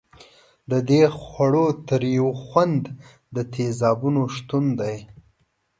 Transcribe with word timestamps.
د 0.71 0.73
دې 0.89 1.03
خوړو 1.19 1.65
تریو 1.87 2.27
خوند 2.43 2.83
د 3.35 3.37
تیزابونو 3.53 4.21
شتون 4.35 4.65
دی. 4.79 4.97